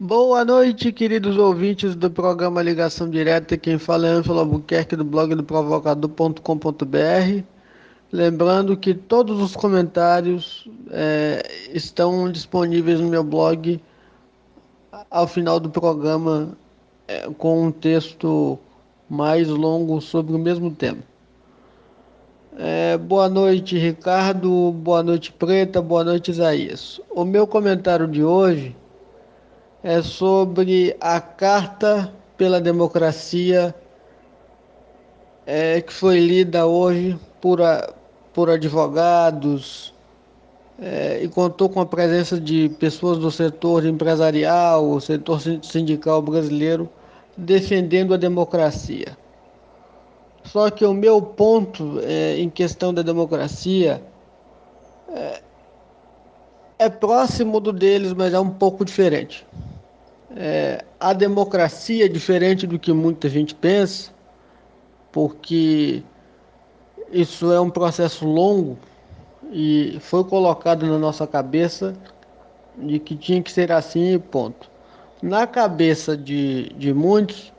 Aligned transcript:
Boa 0.00 0.44
noite, 0.44 0.92
queridos 0.92 1.36
ouvintes 1.36 1.96
do 1.96 2.08
programa 2.08 2.62
Ligação 2.62 3.10
Direta. 3.10 3.58
Quem 3.58 3.78
fala 3.78 4.06
é 4.06 4.10
Ângelo 4.10 4.38
Albuquerque 4.38 4.94
do 4.94 5.04
blog 5.04 5.34
do 5.34 5.42
provocador.com.br. 5.42 7.42
Lembrando 8.12 8.76
que 8.76 8.94
todos 8.94 9.42
os 9.42 9.56
comentários 9.56 10.68
é, 10.92 11.42
estão 11.74 12.30
disponíveis 12.30 13.00
no 13.00 13.08
meu 13.08 13.24
blog 13.24 13.82
ao 15.10 15.26
final 15.26 15.58
do 15.58 15.68
programa 15.68 16.56
é, 17.08 17.28
com 17.30 17.64
um 17.64 17.72
texto 17.72 18.56
mais 19.10 19.48
longo 19.48 20.00
sobre 20.00 20.32
o 20.32 20.38
mesmo 20.38 20.70
tema. 20.70 21.02
É, 22.56 22.96
boa 22.96 23.28
noite, 23.28 23.76
Ricardo. 23.76 24.70
Boa 24.70 25.02
noite, 25.02 25.32
Preta. 25.32 25.82
Boa 25.82 26.04
noite, 26.04 26.30
Isaías. 26.30 27.00
O 27.10 27.24
meu 27.24 27.48
comentário 27.48 28.06
de 28.06 28.22
hoje 28.22 28.76
é 29.88 30.02
sobre 30.02 30.94
a 31.00 31.18
Carta 31.18 32.12
pela 32.36 32.60
Democracia 32.60 33.74
é, 35.46 35.80
que 35.80 35.90
foi 35.90 36.20
lida 36.20 36.66
hoje 36.66 37.18
por, 37.40 37.62
a, 37.62 37.94
por 38.34 38.50
advogados 38.50 39.94
é, 40.78 41.20
e 41.22 41.28
contou 41.28 41.70
com 41.70 41.80
a 41.80 41.86
presença 41.86 42.38
de 42.38 42.68
pessoas 42.78 43.16
do 43.16 43.30
setor 43.30 43.86
empresarial, 43.86 45.00
setor 45.00 45.40
sindical 45.62 46.20
brasileiro, 46.20 46.86
defendendo 47.34 48.12
a 48.12 48.18
democracia. 48.18 49.16
Só 50.44 50.68
que 50.68 50.84
o 50.84 50.92
meu 50.92 51.22
ponto 51.22 51.98
é, 52.02 52.38
em 52.38 52.50
questão 52.50 52.92
da 52.92 53.00
democracia 53.00 54.02
é, 55.14 55.40
é 56.78 56.90
próximo 56.90 57.58
do 57.58 57.72
deles, 57.72 58.12
mas 58.12 58.34
é 58.34 58.38
um 58.38 58.50
pouco 58.50 58.84
diferente. 58.84 59.46
É, 60.36 60.84
a 61.00 61.12
democracia 61.12 62.04
é 62.04 62.08
diferente 62.08 62.66
do 62.66 62.78
que 62.78 62.92
muita 62.92 63.28
gente 63.28 63.54
pensa, 63.54 64.12
porque 65.10 66.02
isso 67.10 67.50
é 67.50 67.60
um 67.60 67.70
processo 67.70 68.26
longo 68.26 68.78
e 69.50 69.98
foi 70.00 70.22
colocado 70.24 70.86
na 70.86 70.98
nossa 70.98 71.26
cabeça 71.26 71.94
de 72.76 72.98
que 72.98 73.16
tinha 73.16 73.42
que 73.42 73.50
ser 73.50 73.72
assim 73.72 74.14
e 74.14 74.18
ponto. 74.18 74.70
Na 75.22 75.46
cabeça 75.46 76.16
de, 76.16 76.68
de 76.74 76.92
muitos, 76.92 77.52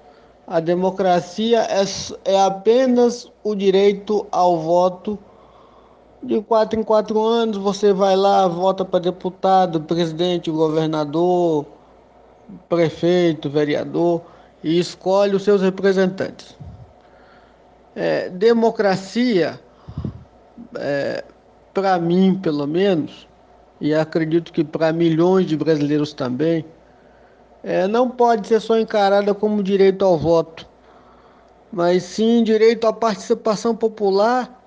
a 0.48 0.60
democracia 0.60 1.62
é, 1.62 1.84
é 2.26 2.42
apenas 2.42 3.32
o 3.44 3.56
direito 3.56 4.26
ao 4.32 4.60
voto 4.60 5.18
de 6.22 6.42
quatro 6.42 6.80
em 6.80 6.84
quatro 6.84 7.22
anos. 7.22 7.58
Você 7.58 7.92
vai 7.92 8.16
lá, 8.16 8.48
vota 8.48 8.86
para 8.86 9.00
deputado, 9.00 9.82
presidente, 9.82 10.50
governador, 10.50 11.66
prefeito, 12.68 13.50
vereador 13.50 14.22
e 14.64 14.80
escolhe 14.80 15.36
os 15.36 15.44
seus 15.44 15.62
representantes. 15.62 16.56
É, 17.96 18.30
democracia, 18.30 19.60
é, 20.76 21.24
para 21.74 21.98
mim 22.00 22.36
pelo 22.36 22.68
menos, 22.68 23.28
e 23.82 23.94
acredito 23.94 24.52
que 24.52 24.64
para 24.64 24.92
milhões 24.92 25.46
de 25.46 25.56
brasileiros 25.56 26.14
também, 26.14 26.66
é, 27.64 27.88
não 27.88 28.10
pode 28.10 28.48
ser 28.48 28.60
só 28.60 28.78
encarada 28.78 29.34
como 29.34 29.64
direito 29.64 30.04
ao 30.06 30.18
voto, 30.18 30.68
mas 31.72 32.04
sim 32.04 32.44
direito 32.44 32.88
à 32.88 32.94
participação 32.94 33.76
popular 33.76 34.60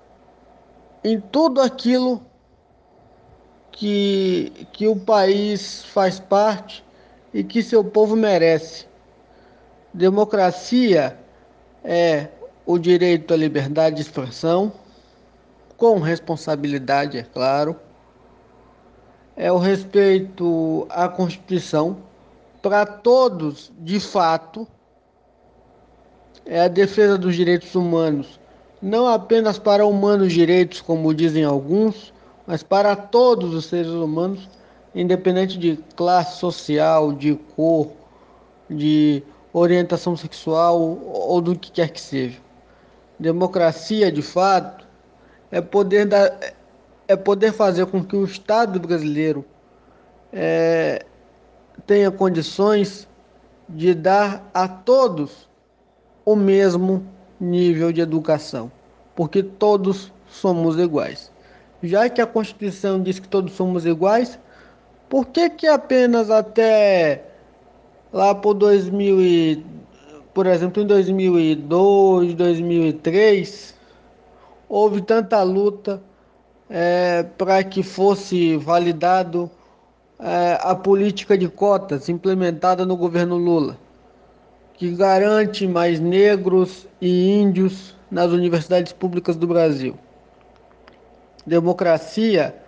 em 1.03 1.19
tudo 1.19 1.61
aquilo 1.61 2.21
que, 3.71 4.67
que 4.71 4.87
o 4.87 4.95
país 4.95 5.83
faz 5.85 6.19
parte 6.19 6.83
e 7.33 7.43
que 7.43 7.63
seu 7.63 7.83
povo 7.83 8.15
merece. 8.15 8.85
Democracia 9.93 11.17
é 11.83 12.27
o 12.65 12.77
direito 12.77 13.33
à 13.33 13.37
liberdade 13.37 13.97
de 13.97 14.01
expressão, 14.01 14.71
com 15.75 15.99
responsabilidade, 15.99 17.17
é 17.17 17.23
claro. 17.23 17.75
É 19.35 19.51
o 19.51 19.57
respeito 19.57 20.85
à 20.89 21.09
Constituição 21.09 21.97
para 22.61 22.85
todos, 22.85 23.71
de 23.79 23.99
fato, 23.99 24.65
é 26.45 26.61
a 26.61 26.67
defesa 26.67 27.17
dos 27.17 27.35
direitos 27.35 27.75
humanos, 27.75 28.39
não 28.81 29.07
apenas 29.07 29.57
para 29.59 29.85
humanos 29.85 30.31
direitos, 30.31 30.81
como 30.81 31.13
dizem 31.13 31.43
alguns, 31.43 32.13
mas 32.45 32.63
para 32.63 32.95
todos 32.95 33.53
os 33.53 33.65
seres 33.65 33.91
humanos, 33.91 34.47
independente 34.95 35.57
de 35.57 35.77
classe 35.95 36.39
social, 36.39 37.13
de 37.13 37.35
cor, 37.55 37.91
de 38.69 39.23
orientação 39.51 40.15
sexual 40.15 40.79
ou 40.79 41.41
do 41.41 41.57
que 41.57 41.71
quer 41.71 41.89
que 41.89 42.01
seja. 42.01 42.39
Democracia, 43.19 44.11
de 44.11 44.21
fato, 44.21 44.87
é 45.51 45.61
poder, 45.61 46.05
dar, 46.05 46.37
é 47.07 47.15
poder 47.15 47.53
fazer 47.53 47.85
com 47.85 48.03
que 48.03 48.15
o 48.15 48.25
Estado 48.25 48.79
brasileiro 48.79 49.45
é, 50.31 51.05
tenha 51.85 52.09
condições 52.09 53.07
de 53.69 53.93
dar 53.93 54.49
a 54.53 54.67
todos 54.67 55.47
o 56.25 56.35
mesmo 56.35 57.05
nível 57.39 57.91
de 57.91 58.01
educação, 58.01 58.71
porque 59.15 59.43
todos 59.43 60.11
somos 60.27 60.77
iguais. 60.77 61.31
Já 61.81 62.09
que 62.09 62.21
a 62.21 62.25
Constituição 62.25 63.01
diz 63.01 63.19
que 63.19 63.27
todos 63.27 63.53
somos 63.53 63.85
iguais, 63.85 64.39
por 65.13 65.27
que 65.27 65.47
que 65.47 65.67
apenas 65.67 66.31
até 66.31 67.23
lá 68.11 68.33
por 68.33 68.55
2000 68.55 69.21
e, 69.21 69.65
por 70.33 70.47
exemplo, 70.47 70.81
em 70.81 70.87
2002, 70.87 72.33
2003, 72.33 73.75
houve 74.67 75.03
tanta 75.03 75.43
luta 75.43 76.01
é, 76.67 77.21
para 77.37 77.63
que 77.63 77.83
fosse 77.83 78.57
validado 78.57 79.51
é, 80.17 80.57
a 80.59 80.73
política 80.73 81.37
de 81.37 81.47
cotas 81.47 82.09
implementada 82.09 82.83
no 82.83 82.97
governo 82.97 83.37
Lula, 83.37 83.77
que 84.73 84.95
garante 84.95 85.67
mais 85.67 85.99
negros 85.99 86.87
e 86.99 87.39
índios 87.39 87.95
nas 88.09 88.31
universidades 88.31 88.91
públicas 88.91 89.35
do 89.35 89.45
Brasil. 89.45 89.95
Democracia 91.45 92.62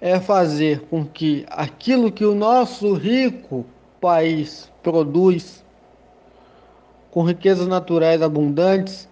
é 0.00 0.20
fazer 0.20 0.80
com 0.90 1.04
que 1.04 1.44
aquilo 1.48 2.12
que 2.12 2.24
o 2.24 2.34
nosso 2.34 2.94
rico 2.94 3.64
país 4.00 4.70
produz, 4.82 5.64
com 7.10 7.22
riquezas 7.22 7.66
naturais 7.66 8.20
abundantes, 8.20 9.08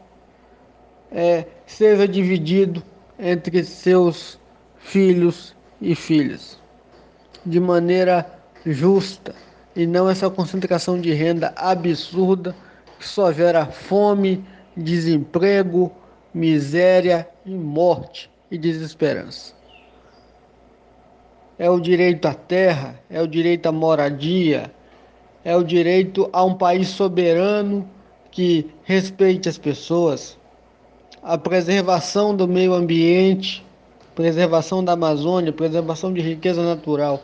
é, 1.11 1.47
seja 1.67 2.07
dividido 2.07 2.83
entre 3.19 3.65
seus 3.65 4.39
filhos 4.79 5.55
e 5.81 5.95
filhas 5.95 6.61
de 7.45 7.61
maneira 7.61 8.27
justa 8.65 9.35
e 9.77 9.87
não 9.87 10.09
essa 10.09 10.31
concentração 10.31 11.01
de 11.01 11.13
renda 11.13 11.53
absurda 11.57 12.55
que 12.99 13.07
só 13.07 13.33
gera 13.33 13.67
fome, 13.67 14.45
desemprego, 14.77 15.93
miséria 16.33 17.29
e 17.45 17.51
morte 17.51 18.31
e 18.51 18.57
desesperança. 18.57 19.55
É 21.59 21.71
o 21.71 21.79
direito 21.79 22.27
à 22.27 22.35
terra, 22.35 23.01
é 23.09 23.21
o 23.23 23.27
direito 23.27 23.67
à 23.67 23.73
moradia, 23.73 24.73
é 25.45 25.57
o 25.57 25.63
direito 25.63 26.29
a 26.33 26.43
um 26.45 26.55
país 26.55 26.89
soberano 26.89 27.89
que 28.31 28.71
respeite 28.83 29.49
as 29.49 29.57
pessoas, 29.57 30.37
a 31.23 31.39
preservação 31.39 32.35
do 32.35 32.49
meio 32.49 32.75
ambiente, 32.75 33.65
preservação 34.15 34.85
da 34.85 34.93
Amazônia, 34.93 35.53
preservação 35.53 36.13
de 36.13 36.21
riqueza 36.21 36.63
natural 36.63 37.23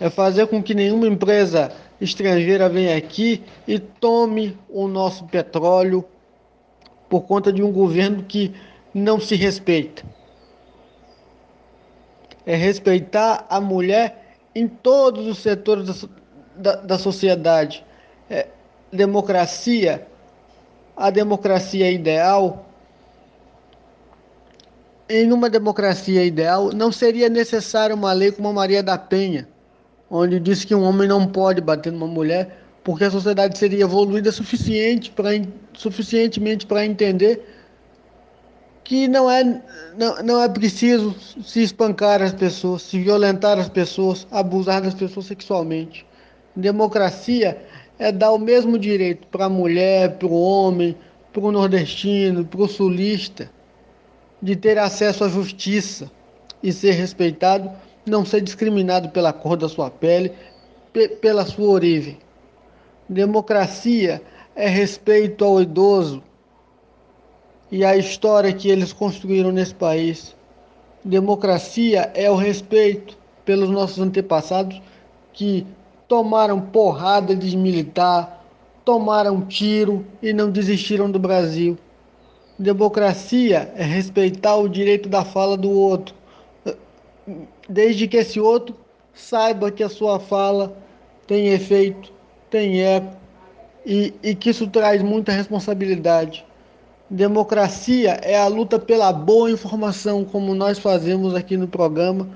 é 0.00 0.10
fazer 0.10 0.46
com 0.46 0.62
que 0.62 0.74
nenhuma 0.74 1.06
empresa 1.06 1.72
estrangeira 2.00 2.68
venha 2.68 2.96
aqui 2.96 3.42
e 3.66 3.78
tome 3.78 4.56
o 4.68 4.86
nosso 4.86 5.24
petróleo 5.24 6.04
por 7.08 7.22
conta 7.22 7.52
de 7.52 7.62
um 7.62 7.72
governo 7.72 8.22
que 8.22 8.52
não 8.92 9.20
se 9.20 9.34
respeita. 9.34 10.04
É 12.46 12.54
respeitar 12.54 13.44
a 13.50 13.60
mulher 13.60 14.38
em 14.54 14.66
todos 14.66 15.26
os 15.26 15.38
setores 15.38 15.86
da, 15.86 16.08
da, 16.56 16.80
da 16.82 16.98
sociedade. 16.98 17.84
É, 18.30 18.46
democracia, 18.90 20.06
a 20.96 21.10
democracia 21.10 21.90
ideal. 21.90 22.64
Em 25.08 25.32
uma 25.32 25.50
democracia 25.50 26.24
ideal, 26.24 26.72
não 26.72 26.90
seria 26.90 27.28
necessária 27.28 27.94
uma 27.94 28.12
lei 28.12 28.32
como 28.32 28.48
a 28.48 28.52
Maria 28.52 28.82
da 28.82 28.96
Penha 28.96 29.48
onde 30.10 30.38
diz 30.38 30.64
que 30.64 30.74
um 30.74 30.82
homem 30.82 31.08
não 31.08 31.26
pode 31.26 31.60
bater 31.60 31.92
numa 31.92 32.06
mulher 32.06 32.58
porque 32.84 33.04
a 33.04 33.10
sociedade 33.10 33.58
seria 33.58 33.82
evoluída 33.82 34.30
suficiente 34.30 35.10
para 35.10 35.30
suficientemente 35.74 36.66
para 36.66 36.86
entender 36.86 37.55
que 38.86 39.08
não 39.08 39.28
é 39.28 39.42
não, 39.98 40.22
não 40.22 40.42
é 40.42 40.48
preciso 40.48 41.12
se 41.42 41.60
espancar 41.60 42.22
as 42.22 42.32
pessoas, 42.32 42.82
se 42.82 43.00
violentar 43.00 43.58
as 43.58 43.68
pessoas, 43.68 44.28
abusar 44.30 44.80
das 44.80 44.94
pessoas 44.94 45.26
sexualmente. 45.26 46.06
Democracia 46.54 47.60
é 47.98 48.12
dar 48.12 48.30
o 48.30 48.38
mesmo 48.38 48.78
direito 48.78 49.26
para 49.26 49.46
a 49.46 49.48
mulher, 49.48 50.16
para 50.18 50.28
o 50.28 50.40
homem, 50.40 50.96
para 51.32 51.42
o 51.42 51.50
nordestino, 51.50 52.44
para 52.44 52.62
o 52.62 52.68
sulista, 52.68 53.50
de 54.40 54.54
ter 54.54 54.78
acesso 54.78 55.24
à 55.24 55.28
justiça 55.28 56.08
e 56.62 56.72
ser 56.72 56.92
respeitado, 56.92 57.68
não 58.06 58.24
ser 58.24 58.40
discriminado 58.40 59.08
pela 59.08 59.32
cor 59.32 59.56
da 59.56 59.68
sua 59.68 59.90
pele, 59.90 60.32
pela 61.20 61.44
sua 61.44 61.70
origem. 61.70 62.18
Democracia 63.08 64.22
é 64.54 64.68
respeito 64.68 65.44
ao 65.44 65.60
idoso 65.60 66.22
e 67.70 67.84
à 67.84 67.96
história 67.96 68.52
que 68.52 68.68
eles 68.68 68.92
construíram 68.92 69.52
nesse 69.52 69.74
país. 69.74 70.34
Democracia 71.04 72.10
é 72.14 72.30
o 72.30 72.34
respeito 72.34 73.16
pelos 73.44 73.70
nossos 73.70 73.98
antepassados 73.98 74.80
que 75.32 75.66
tomaram 76.08 76.60
porrada 76.60 77.34
de 77.34 77.56
militar, 77.56 78.44
tomaram 78.84 79.42
tiro 79.42 80.04
e 80.22 80.32
não 80.32 80.50
desistiram 80.50 81.10
do 81.10 81.18
Brasil. 81.18 81.78
Democracia 82.58 83.72
é 83.76 83.84
respeitar 83.84 84.56
o 84.56 84.68
direito 84.68 85.08
da 85.08 85.24
fala 85.24 85.56
do 85.56 85.70
outro, 85.70 86.14
desde 87.68 88.08
que 88.08 88.16
esse 88.16 88.40
outro 88.40 88.74
saiba 89.12 89.70
que 89.70 89.82
a 89.82 89.88
sua 89.88 90.18
fala 90.18 90.76
tem 91.26 91.48
efeito, 91.48 92.12
tem 92.48 92.80
eco 92.80 93.16
e, 93.84 94.14
e 94.22 94.34
que 94.34 94.50
isso 94.50 94.66
traz 94.68 95.02
muita 95.02 95.32
responsabilidade. 95.32 96.44
Democracia 97.08 98.18
é 98.20 98.36
a 98.36 98.48
luta 98.48 98.80
pela 98.80 99.12
boa 99.12 99.48
informação, 99.48 100.24
como 100.24 100.56
nós 100.56 100.76
fazemos 100.80 101.36
aqui 101.36 101.56
no 101.56 101.68
programa 101.68 102.28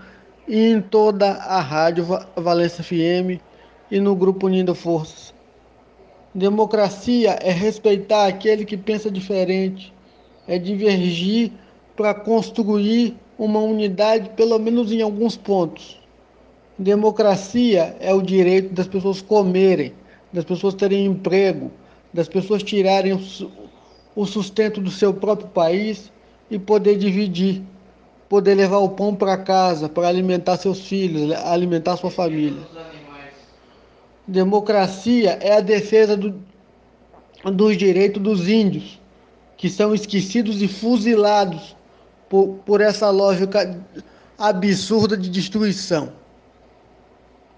e 0.47 0.71
em 0.71 0.81
toda 0.81 1.33
a 1.33 1.61
rádio 1.61 2.07
Valência 2.37 2.85
FM 2.85 3.43
e 3.91 3.99
no 3.99 4.15
grupo 4.15 4.47
Unindo 4.47 4.73
Forças. 4.73 5.35
Democracia 6.33 7.37
é 7.43 7.51
respeitar 7.51 8.29
aquele 8.29 8.65
que 8.65 8.77
pensa 8.77 9.11
diferente, 9.11 9.93
é 10.47 10.57
divergir 10.57 11.51
para 11.97 12.15
construir 12.15 13.17
uma 13.37 13.59
unidade, 13.59 14.31
pelo 14.37 14.57
menos 14.61 14.93
em 14.93 15.03
alguns 15.03 15.37
pontos. 15.37 16.01
Democracia 16.79 17.97
é 17.99 18.15
o 18.15 18.23
direito 18.23 18.73
das 18.73 18.87
pessoas 18.87 19.21
comerem, 19.21 19.93
das 20.33 20.45
pessoas 20.45 20.75
terem 20.75 21.07
emprego, 21.07 21.73
das 22.15 22.29
pessoas 22.29 22.63
tirarem 22.63 23.19
o 24.15 24.27
sustento 24.27 24.81
do 24.81 24.91
seu 24.91 25.15
próprio 25.15 25.49
país 25.49 26.13
e 26.51 26.59
poder 26.59 26.97
dividir, 26.97 27.63
poder 28.29 28.55
levar 28.55 28.79
o 28.79 28.91
pão 28.91 29.15
para 29.15 29.37
casa, 29.37 29.89
para 29.89 30.09
alimentar 30.09 30.57
seus 30.57 30.81
filhos, 30.81 31.33
alimentar 31.33 31.97
sua 31.97 32.11
família. 32.11 32.61
Democracia 34.27 35.39
é 35.41 35.55
a 35.57 35.61
defesa 35.61 36.17
do, 36.17 36.35
dos 37.45 37.77
direitos 37.77 38.23
dos 38.23 38.49
índios, 38.49 39.01
que 39.57 39.69
são 39.69 39.95
esquecidos 39.95 40.63
e 40.63 40.69
fuzilados 40.69 41.77
por, 42.29 42.61
por 42.65 42.81
essa 42.81 43.11
lógica 43.11 43.85
absurda 44.39 45.17
de 45.17 45.29
destruição. 45.29 46.13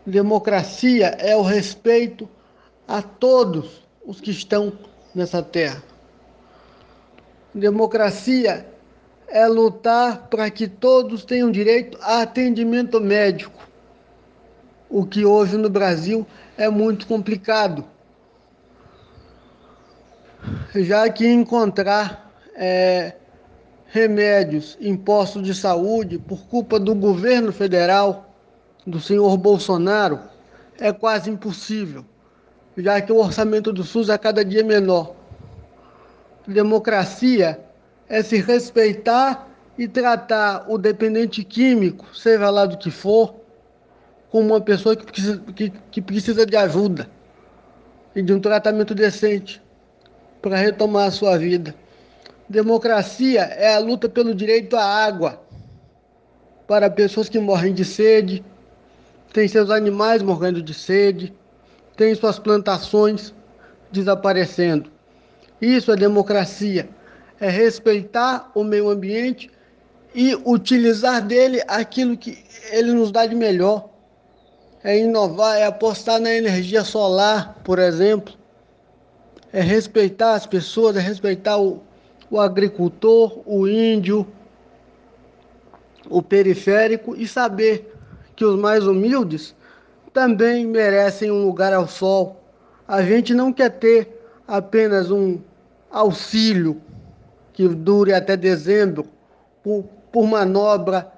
Democracia 0.05 1.09
é 1.19 1.37
o 1.37 1.43
respeito 1.43 2.29
a 2.89 3.01
todos 3.01 3.83
os 4.05 4.21
que 4.21 4.31
estão 4.31 4.73
nessa 5.15 5.43
terra. 5.43 5.83
Democracia 7.55 8.67
é 9.29 9.47
lutar 9.47 10.29
para 10.29 10.51
que 10.51 10.67
todos 10.67 11.25
tenham 11.25 11.51
direito 11.51 11.99
a 12.01 12.23
atendimento 12.23 13.01
médico, 13.01 13.69
o 14.89 15.07
que 15.07 15.25
hoje 15.25 15.57
no 15.57 15.69
Brasil 15.69 16.27
é 16.57 16.69
muito 16.69 17.07
complicado, 17.07 17.85
já 20.75 21.09
que 21.11 21.27
encontrar 21.27 22.31
é, 22.55 23.15
remédios 23.87 24.77
em 24.81 24.97
postos 24.97 25.43
de 25.43 25.55
saúde 25.55 26.19
por 26.19 26.47
culpa 26.47 26.79
do 26.81 26.95
governo 26.95 27.53
federal, 27.53 28.35
do 28.87 28.99
senhor 28.99 29.37
Bolsonaro, 29.37 30.21
é 30.79 30.91
quase 30.93 31.31
impossível, 31.31 32.05
já 32.77 33.01
que 33.01 33.13
o 33.13 33.19
orçamento 33.19 33.73
do 33.73 33.85
SUS 33.85 34.09
é 34.09 34.17
cada 34.17 34.43
dia 34.45 34.65
menor. 34.65 35.22
Democracia 36.47 37.61
é 38.09 38.23
se 38.23 38.41
respeitar 38.41 39.49
e 39.79 39.87
tratar 39.89 40.67
o 40.69 40.77
dependente 40.77 41.45
químico, 41.45 42.07
seja 42.15 42.51
lá 42.51 42.67
do 42.67 42.77
que 42.77 42.91
for, 42.91 43.35
como 44.31 44.49
uma 44.49 44.61
pessoa 44.61 44.97
que 44.97 45.05
precisa, 45.05 45.39
que, 45.55 45.71
que 45.91 46.03
precisa 46.03 46.45
de 46.45 46.57
ajuda 46.57 47.09
e 48.15 48.23
de 48.23 48.33
um 48.33 48.41
tratamento 48.41 48.95
decente 48.95 49.63
para 50.41 50.57
retomar 50.57 51.07
a 51.07 51.11
sua 51.11 51.39
vida. 51.39 51.75
Democracia 52.49 53.43
é 53.43 53.75
a 53.75 53.79
luta 53.79 54.09
pelo 54.09 54.35
direito 54.35 54.77
à 54.77 54.85
água 54.85 55.41
para 56.67 56.91
pessoas 56.91 57.29
que 57.29 57.39
morrem 57.39 57.73
de 57.73 57.85
sede, 57.85 58.45
têm 59.33 59.47
seus 59.49 59.71
animais 59.71 60.23
morrendo 60.23 60.63
de 60.63 60.75
sede, 60.75 61.33
têm 61.97 62.15
suas 62.15 62.39
plantações 62.39 63.35
desaparecendo. 63.91 64.91
Isso 65.63 65.93
é 65.93 65.97
democracia, 65.97 66.89
é 67.39 67.49
respeitar 67.49 68.51
o 68.53 68.65
meio 68.65 68.91
ambiente 68.91 69.49
e 70.13 70.35
utilizar 70.45 71.25
dele 71.25 71.63
aquilo 71.69 72.17
que 72.17 72.37
ele 72.73 72.93
nos 72.93 73.13
dá 73.13 73.27
de 73.27 73.37
melhor. 73.37 73.89
É 74.83 74.99
inovar, 74.99 75.57
é 75.57 75.65
apostar 75.65 76.21
na 76.21 76.35
energia 76.35 76.83
solar, 76.83 77.61
por 77.63 77.79
exemplo. 77.79 78.35
É 79.53 79.61
respeitar 79.61 80.35
as 80.35 80.47
pessoas, 80.47 80.97
é 80.97 81.01
respeitar 81.01 81.57
o, 81.59 81.81
o 82.29 82.41
agricultor, 82.41 83.41
o 83.47 83.69
índio, 83.69 84.27
o 86.11 86.21
periférico 86.21 87.15
e 87.15 87.29
saber 87.29 87.95
que 88.35 88.45
os 88.45 88.59
mais 88.59 88.85
humildes 88.85 89.55
também 90.13 90.67
merecem 90.67 91.31
um 91.31 91.47
lugar 91.47 91.73
ao 91.73 91.87
sol. 91.87 92.43
A 92.89 93.01
gente 93.03 93.33
não 93.33 93.53
quer 93.53 93.71
ter 93.71 94.19
apenas 94.49 95.09
um 95.09 95.39
auxílio 95.93 96.81
que 97.53 97.69
dure 97.69 98.15
até 98.15 98.37
dezembro 98.37 99.05
por, 99.63 99.85
por 100.11 100.27
manobra 100.27 101.13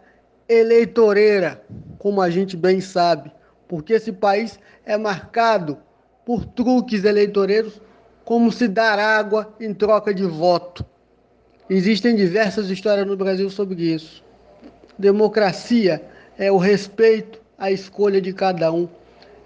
eleitoreira, 0.48 1.62
como 1.98 2.20
a 2.20 2.28
gente 2.28 2.56
bem 2.56 2.80
sabe, 2.80 3.32
porque 3.68 3.94
esse 3.94 4.12
país 4.12 4.58
é 4.84 4.98
marcado 4.98 5.78
por 6.26 6.44
truques 6.44 7.04
eleitoreiros, 7.04 7.80
como 8.24 8.50
se 8.50 8.66
dar 8.66 8.98
água 8.98 9.54
em 9.60 9.72
troca 9.72 10.12
de 10.12 10.24
voto. 10.24 10.84
Existem 11.68 12.16
diversas 12.16 12.68
histórias 12.68 13.06
no 13.06 13.16
Brasil 13.16 13.48
sobre 13.48 13.82
isso. 13.82 14.24
Democracia 14.98 16.02
é 16.36 16.50
o 16.50 16.58
respeito 16.58 17.40
à 17.56 17.70
escolha 17.70 18.20
de 18.20 18.32
cada 18.32 18.72
um 18.72 18.88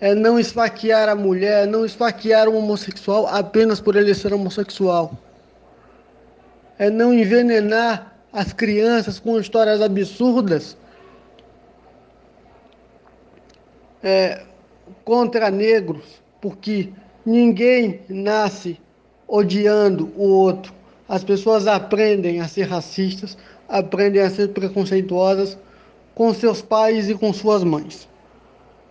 é 0.00 0.14
não 0.14 0.38
esfaquear 0.38 1.08
a 1.08 1.14
mulher, 1.14 1.66
não 1.66 1.84
esfaquear 1.84 2.48
um 2.48 2.56
homossexual 2.56 3.26
apenas 3.26 3.80
por 3.80 3.96
ele 3.96 4.14
ser 4.14 4.32
homossexual. 4.32 5.12
É 6.78 6.88
não 6.88 7.12
envenenar 7.12 8.16
as 8.32 8.52
crianças 8.52 9.18
com 9.18 9.38
histórias 9.40 9.82
absurdas 9.82 10.76
é, 14.02 14.42
contra 15.04 15.50
negros, 15.50 16.22
porque 16.40 16.90
ninguém 17.26 18.00
nasce 18.08 18.80
odiando 19.26 20.12
o 20.16 20.28
outro. 20.28 20.72
As 21.08 21.24
pessoas 21.24 21.66
aprendem 21.66 22.40
a 22.40 22.46
ser 22.46 22.64
racistas, 22.64 23.36
aprendem 23.68 24.22
a 24.22 24.30
ser 24.30 24.48
preconceituosas 24.48 25.58
com 26.14 26.32
seus 26.32 26.62
pais 26.62 27.08
e 27.08 27.14
com 27.14 27.32
suas 27.32 27.64
mães 27.64 28.08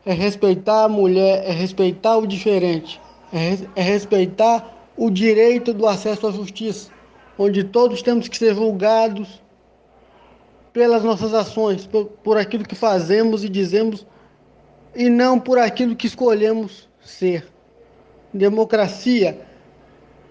é 0.08 0.14
respeitar 0.14 0.86
a 0.86 0.88
mulher, 0.88 1.44
é 1.46 1.52
respeitar 1.52 2.18
o 2.18 2.26
diferente, 2.26 3.00
é, 3.34 3.58
é 3.76 3.84
respeitar 3.84 4.90
o 4.96 5.10
direito 5.10 5.74
do 5.74 5.86
acesso 5.86 6.28
à 6.28 6.32
justiça, 6.32 6.90
onde 7.38 7.66
todos 7.66 8.02
temos 8.02 8.30
que 8.30 8.38
ser 8.38 8.56
julgados 8.56 9.44
pelas 10.72 11.04
nossas 11.04 11.34
ações, 11.34 11.86
por, 11.86 12.06
por 12.06 12.38
aquilo 12.38 12.64
que 12.64 12.74
fazemos 12.74 13.44
e 13.44 13.50
dizemos, 13.50 14.08
e 14.96 15.10
não 15.10 15.38
por 15.38 15.60
aquilo 15.60 15.94
que 15.94 16.08
escolhemos 16.08 16.88
ser. 17.02 17.46
Democracia, 18.34 19.42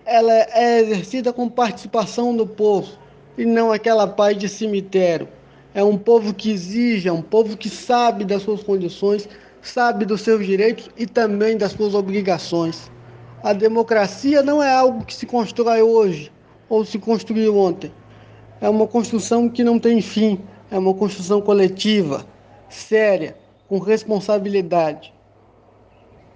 ela 0.07 0.33
é 0.33 0.81
exercida 0.81 1.35
com 1.35 1.51
participação 1.51 2.35
do 2.35 2.47
povo, 2.47 2.91
e 3.37 3.45
não 3.45 3.71
aquela 3.71 4.07
paz 4.07 4.39
de 4.39 4.49
cemitério. 4.49 5.29
É 5.75 5.85
um 5.85 5.99
povo 5.99 6.33
que 6.33 6.51
exige, 6.51 7.09
é 7.09 7.13
um 7.13 7.21
povo 7.21 7.59
que 7.59 7.69
sabe 7.69 8.25
das 8.25 8.41
suas 8.41 8.63
condições, 8.63 9.29
sabe 9.69 10.05
dos 10.05 10.23
seus 10.23 10.45
direitos 10.45 10.91
e 10.97 11.07
também 11.07 11.57
das 11.57 11.73
suas 11.73 11.95
obrigações. 11.95 12.91
A 13.43 13.53
democracia 13.53 14.43
não 14.43 14.63
é 14.63 14.73
algo 14.73 15.05
que 15.05 15.15
se 15.15 15.27
constrói 15.27 15.83
hoje 15.83 16.33
ou 16.69 16.85
se 16.85 16.99
construiu 16.99 17.57
ontem. 17.57 17.93
É 18.61 18.69
uma 18.69 18.87
construção 18.87 19.49
que 19.49 19.63
não 19.63 19.79
tem 19.79 20.01
fim, 20.01 20.41
é 20.71 20.79
uma 20.79 20.95
construção 20.95 21.41
coletiva, 21.41 22.27
séria, 22.69 23.37
com 23.69 23.79
responsabilidade. 23.79 25.13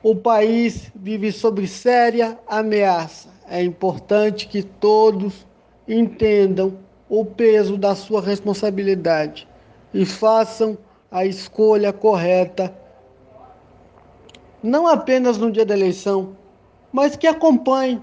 O 0.03 0.15
país 0.15 0.91
vive 0.95 1.33
sob 1.33 1.67
séria 1.67 2.39
ameaça. 2.47 3.29
É 3.49 3.63
importante 3.63 4.47
que 4.49 4.63
todos 4.63 5.47
entendam 5.87 6.79
o 7.09 7.25
peso 7.25 7.77
da 7.77 7.95
sua 7.95 8.23
responsabilidade 8.23 9.49
e 9.93 10.07
façam 10.07 10.79
a 11.11 11.27
escolha 11.27 11.93
correta, 11.93 12.73
não 14.62 14.87
apenas 14.87 15.38
no 15.38 15.50
dia 15.50 15.64
da 15.64 15.75
eleição, 15.75 16.37
mas 16.93 17.17
que 17.17 17.26
acompanhe 17.26 18.00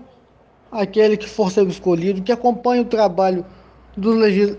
aquele 0.72 1.18
que 1.18 1.28
for 1.28 1.52
ser 1.52 1.66
escolhido, 1.68 2.22
que 2.22 2.32
acompanhe 2.32 2.82
o 2.82 2.86
trabalho 2.86 3.46
do, 3.96 4.12
legis 4.12 4.58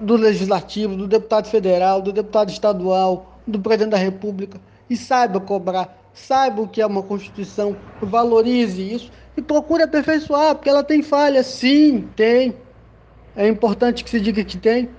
do 0.00 0.16
legislativo, 0.16 0.96
do 0.96 1.08
deputado 1.08 1.48
federal, 1.48 2.02
do 2.02 2.12
deputado 2.12 2.50
estadual, 2.50 3.38
do 3.46 3.58
presidente 3.58 3.92
da 3.92 3.96
república 3.96 4.60
e 4.88 4.96
saiba 4.96 5.40
cobrar, 5.40 5.96
saiba 6.12 6.62
o 6.62 6.68
que 6.68 6.82
é 6.82 6.86
uma 6.86 7.02
constituição, 7.02 7.76
valorize 8.02 8.82
isso 8.82 9.10
e 9.36 9.40
procure 9.40 9.84
aperfeiçoar, 9.84 10.56
porque 10.56 10.68
ela 10.68 10.82
tem 10.82 11.02
falhas, 11.02 11.46
sim, 11.46 12.08
tem. 12.16 12.54
É 13.36 13.46
importante 13.46 14.02
que 14.02 14.10
se 14.10 14.20
diga 14.20 14.44
que 14.44 14.58
tem, 14.58 14.90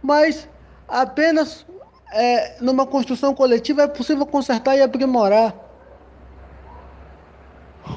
mas 0.00 0.48
apenas 0.88 1.66
é, 2.12 2.56
numa 2.60 2.86
construção 2.86 3.34
coletiva 3.34 3.82
é 3.82 3.88
possível 3.88 4.24
consertar 4.24 4.76
e 4.76 4.82
aprimorar. 4.82 5.54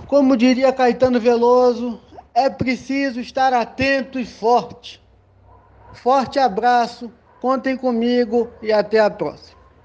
Como 0.08 0.38
diria 0.38 0.72
Caetano 0.72 1.20
Veloso, 1.20 2.00
é 2.34 2.50
preciso 2.50 3.20
estar 3.20 3.54
atento 3.54 4.20
e 4.20 4.26
forte. 4.26 5.02
Forte 5.94 6.38
abraço, 6.38 7.12
contem 7.42 7.76
comigo 7.76 8.52
e 8.62 8.72
até 8.72 9.00
a 9.00 9.10
próxima. 9.10 9.55